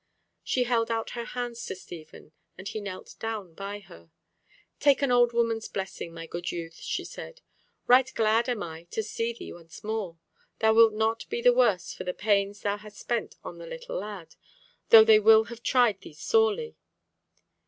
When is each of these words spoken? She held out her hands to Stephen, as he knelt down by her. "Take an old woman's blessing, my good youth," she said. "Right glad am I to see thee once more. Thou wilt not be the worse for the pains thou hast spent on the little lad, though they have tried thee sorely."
She 0.43 0.63
held 0.63 0.89
out 0.89 1.11
her 1.11 1.25
hands 1.25 1.63
to 1.67 1.75
Stephen, 1.75 2.31
as 2.57 2.69
he 2.69 2.81
knelt 2.81 3.17
down 3.19 3.53
by 3.53 3.77
her. 3.81 4.09
"Take 4.79 5.03
an 5.03 5.11
old 5.11 5.31
woman's 5.31 5.67
blessing, 5.67 6.11
my 6.11 6.25
good 6.25 6.51
youth," 6.51 6.77
she 6.77 7.05
said. 7.05 7.41
"Right 7.85 8.11
glad 8.15 8.49
am 8.49 8.63
I 8.63 8.85
to 8.85 9.03
see 9.03 9.31
thee 9.31 9.53
once 9.53 9.83
more. 9.83 10.17
Thou 10.57 10.73
wilt 10.73 10.93
not 10.93 11.29
be 11.29 11.39
the 11.39 11.53
worse 11.53 11.93
for 11.93 12.03
the 12.03 12.15
pains 12.15 12.61
thou 12.61 12.77
hast 12.77 12.97
spent 12.97 13.35
on 13.43 13.59
the 13.59 13.67
little 13.67 13.97
lad, 13.99 14.33
though 14.89 15.03
they 15.03 15.21
have 15.21 15.61
tried 15.61 16.01
thee 16.01 16.13
sorely." 16.15 16.75